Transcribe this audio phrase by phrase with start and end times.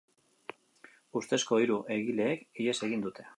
[1.21, 3.29] Ustezko hiru egileek ihes egin dute.